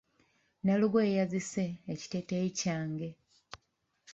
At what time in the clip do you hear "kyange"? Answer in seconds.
2.59-3.09